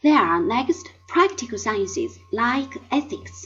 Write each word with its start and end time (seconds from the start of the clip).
There 0.00 0.14
are 0.14 0.40
next 0.40 0.92
practical 1.08 1.58
sciences 1.58 2.20
like 2.30 2.80
ethics, 2.92 3.44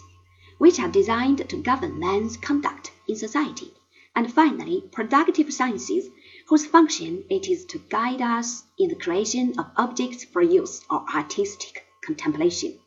which 0.59 0.79
are 0.79 0.89
designed 0.91 1.49
to 1.49 1.63
govern 1.63 1.99
man's 1.99 2.37
conduct 2.37 2.93
in 3.09 3.17
society, 3.17 3.73
and 4.15 4.31
finally 4.31 4.85
productive 4.93 5.51
sciences, 5.51 6.11
whose 6.49 6.67
function 6.67 7.25
it 7.31 7.49
is 7.49 7.65
to 7.65 7.79
guide 7.89 8.21
us 8.21 8.65
in 8.79 8.91
the 8.91 8.97
creation 8.97 9.59
of 9.59 9.71
objects 9.79 10.25
for 10.25 10.43
use 10.43 10.85
or 10.91 11.07
artistic 11.15 11.87
contemplation. 12.05 12.79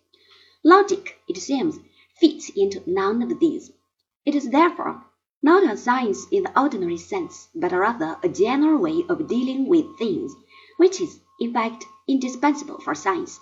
Logic, 0.64 1.20
it 1.28 1.38
seems, 1.38 1.80
fits 2.20 2.52
into 2.56 2.84
none 2.86 3.24
of 3.24 3.40
these. 3.40 3.72
It 4.28 4.36
is 4.36 4.48
therefore 4.52 5.04
not 5.42 5.64
a 5.64 5.76
science 5.76 6.28
in 6.30 6.44
the 6.44 6.60
ordinary 6.60 6.98
sense, 6.98 7.48
but 7.56 7.72
rather 7.72 8.20
a 8.22 8.30
general 8.30 8.78
way 8.78 9.04
of 9.10 9.28
dealing 9.28 9.68
with 9.68 9.98
things, 9.98 10.36
which 10.78 11.02
is, 11.02 11.20
in 11.40 11.52
fact, 11.52 11.86
indispensable 12.08 12.80
for 12.80 12.94
science. 12.94 13.40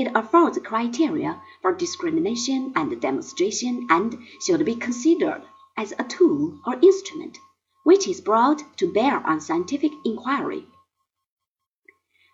It 0.00 0.10
affords 0.14 0.58
criteria 0.64 1.42
for 1.60 1.74
discrimination 1.74 2.72
and 2.74 2.98
demonstration, 3.02 3.86
and 3.90 4.18
should 4.46 4.64
be 4.64 4.74
considered 4.74 5.42
as 5.76 5.92
a 5.98 6.04
tool 6.04 6.58
or 6.64 6.78
instrument 6.80 7.36
which 7.84 8.08
is 8.08 8.22
brought 8.22 8.62
to 8.78 8.90
bear 8.90 9.18
on 9.26 9.42
scientific 9.42 9.92
inquiry. 10.02 10.66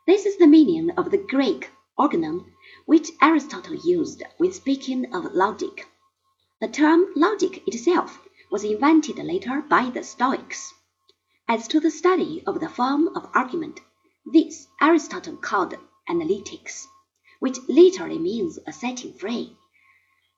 This 0.07 0.27
is 0.27 0.37
the 0.37 0.47
meaning 0.47 0.93
of 0.93 1.11
the 1.11 1.19
Greek 1.19 1.73
organon 1.99 2.53
which 2.85 3.11
Aristotle 3.21 3.75
used 3.75 4.23
when 4.37 4.53
speaking 4.53 5.13
of 5.13 5.35
logic. 5.35 5.89
The 6.61 6.69
term 6.69 7.09
logic 7.17 7.67
itself 7.67 8.21
was 8.49 8.63
invented 8.63 9.19
later 9.19 9.61
by 9.61 9.91
the 9.91 10.05
Stoics. 10.05 10.73
As 11.49 11.67
to 11.67 11.81
the 11.81 11.91
study 11.91 12.45
of 12.47 12.61
the 12.61 12.69
form 12.69 13.09
of 13.17 13.29
argument, 13.35 13.81
this 14.25 14.69
Aristotle 14.81 15.37
called 15.37 15.75
analytics, 16.09 16.87
which 17.39 17.59
literally 17.69 18.19
means 18.19 18.59
a 18.67 18.73
setting 18.73 19.13
free. 19.13 19.57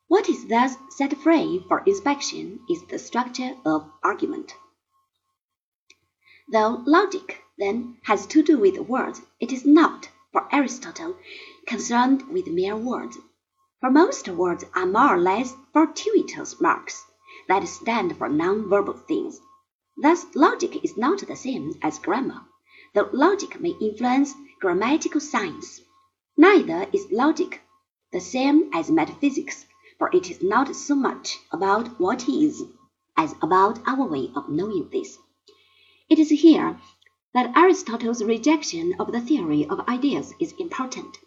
What 0.09 0.29
is 0.29 0.47
thus 0.49 0.77
set 0.91 1.17
free 1.19 1.65
for 1.69 1.81
inspection 1.81 2.61
is 2.71 2.83
the 2.87 2.99
structure 2.99 3.57
of 3.65 3.91
argument. 4.03 4.55
Though 6.51 6.83
logic, 6.87 7.43
then, 7.59 7.99
has 8.05 8.27
to 8.29 8.43
do 8.43 8.59
with 8.59 8.79
words, 8.79 9.21
it 9.39 9.53
is 9.53 9.67
not, 9.67 10.09
for 10.33 10.49
Aristotle, 10.51 11.17
concerned 11.67 12.23
with 12.29 12.47
mere 12.47 12.75
words. 12.75 13.19
For 13.81 13.91
most 13.91 14.29
words 14.29 14.65
are 14.75 14.87
more 14.87 15.17
or 15.17 15.21
less 15.21 15.55
fortuitous 15.75 16.61
marks 16.61 17.05
that 17.49 17.69
stand 17.69 18.17
for 18.17 18.29
non-verbal 18.29 18.95
things. 19.07 19.41
Thus 20.01 20.25
logic 20.35 20.83
is 20.83 20.97
not 20.97 21.19
the 21.21 21.37
same 21.37 21.75
as 21.83 21.99
grammar, 21.99 22.41
though 22.95 23.11
logic 23.13 23.61
may 23.61 23.77
influence 23.81 24.35
grammatical 24.61 25.21
science. 25.21 25.83
Neither 26.41 26.89
is 26.93 27.11
logic 27.11 27.63
the 28.13 28.21
same 28.21 28.71
as 28.73 28.93
metaphysics, 28.93 29.67
for 29.99 30.09
it 30.15 30.31
is 30.31 30.41
not 30.41 30.77
so 30.77 30.95
much 30.95 31.37
about 31.51 31.99
what 31.99 32.29
is 32.29 32.63
as 33.17 33.35
about 33.43 33.81
our 33.89 34.07
way 34.07 34.31
of 34.37 34.49
knowing 34.49 34.89
this. 34.93 35.19
It 36.09 36.21
is 36.21 36.31
here 36.31 36.81
that 37.35 37.57
Aristotle's 37.57 38.23
rejection 38.23 38.95
of 39.01 39.11
the 39.11 39.21
theory 39.21 39.67
of 39.67 39.89
ideas 39.89 40.33
is 40.39 40.55
important. 40.61 41.19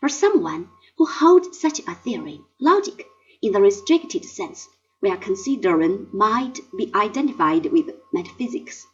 For 0.00 0.08
someone 0.08 0.68
who 0.98 1.06
holds 1.06 1.60
such 1.60 1.78
a 1.86 1.94
theory, 1.94 2.40
logic, 2.60 3.06
in 3.40 3.52
the 3.52 3.60
restricted 3.60 4.24
sense, 4.24 4.68
we 5.00 5.10
are 5.10 5.16
considering 5.16 6.08
might 6.12 6.58
be 6.76 6.90
identified 6.92 7.66
with 7.66 7.94
metaphysics. 8.12 8.84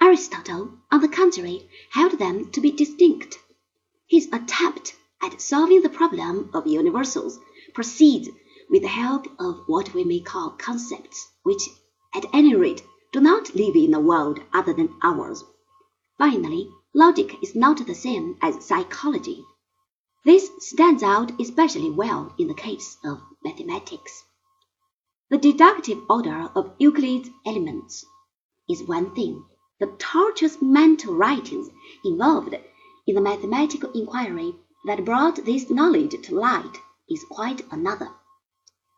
Aristotle, 0.00 0.78
on 0.92 1.00
the 1.00 1.08
contrary, 1.08 1.68
held 1.90 2.20
them 2.20 2.52
to 2.52 2.60
be 2.60 2.70
distinct. 2.70 3.40
His 4.08 4.28
attempt 4.32 4.94
at 5.20 5.40
solving 5.40 5.82
the 5.82 5.88
problem 5.88 6.50
of 6.54 6.66
universals 6.66 7.40
proceeds 7.74 8.28
with 8.70 8.82
the 8.82 8.88
help 8.88 9.26
of 9.40 9.64
what 9.66 9.94
we 9.94 10.04
may 10.04 10.20
call 10.20 10.50
concepts, 10.50 11.28
which, 11.42 11.68
at 12.14 12.24
any 12.32 12.54
rate, 12.54 12.84
do 13.12 13.20
not 13.20 13.54
live 13.54 13.74
in 13.74 13.94
a 13.94 14.00
world 14.00 14.40
other 14.52 14.72
than 14.72 14.94
ours. 15.02 15.42
Finally, 16.18 16.70
logic 16.94 17.42
is 17.42 17.56
not 17.56 17.84
the 17.84 17.94
same 17.94 18.36
as 18.40 18.64
psychology. 18.64 19.44
This 20.24 20.50
stands 20.58 21.02
out 21.02 21.40
especially 21.40 21.90
well 21.90 22.34
in 22.38 22.46
the 22.46 22.54
case 22.54 22.96
of 23.04 23.20
mathematics. 23.44 24.22
The 25.30 25.38
deductive 25.38 25.98
order 26.08 26.50
of 26.54 26.74
Euclid's 26.78 27.30
elements 27.44 28.04
is 28.68 28.82
one 28.84 29.14
thing. 29.14 29.44
The 29.80 29.88
tortuous 29.98 30.62
mental 30.62 31.14
writings 31.14 31.68
involved 32.04 32.54
in 32.54 32.62
the 33.14 33.20
mathematical 33.20 33.92
inquiry 33.92 34.54
that 34.86 35.04
brought 35.04 35.44
this 35.44 35.70
knowledge 35.70 36.14
to 36.22 36.34
light 36.34 36.76
is 37.08 37.24
quite 37.30 37.62
another. 37.70 38.10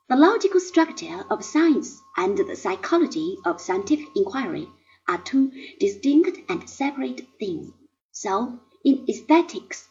The 0.08 0.16
logical 0.16 0.60
structure 0.60 1.26
of 1.28 1.44
science 1.44 2.00
and 2.16 2.38
the 2.38 2.56
psychology 2.56 3.36
of 3.44 3.60
scientific 3.60 4.08
inquiry 4.16 4.68
are 5.06 5.18
two 5.18 5.52
distinct 5.78 6.38
and 6.50 6.68
separate 6.68 7.28
things. 7.38 7.72
So, 8.12 8.60
in 8.84 9.04
aesthetics, 9.08 9.88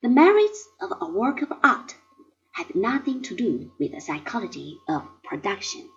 the 0.00 0.08
merits 0.08 0.66
of 0.80 0.92
a 1.00 1.10
work 1.10 1.42
of 1.42 1.52
art 1.62 1.94
have 2.52 2.74
nothing 2.74 3.22
to 3.22 3.36
do 3.36 3.70
with 3.78 3.92
the 3.92 4.00
psychology 4.00 4.78
of 4.88 5.06
production. 5.22 5.88